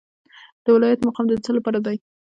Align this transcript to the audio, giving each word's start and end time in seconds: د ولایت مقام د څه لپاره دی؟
د 0.63 0.65
ولایت 0.75 0.99
مقام 1.07 1.25
د 1.29 1.33
څه 1.45 1.51
لپاره 1.57 1.79
دی؟ 1.85 1.97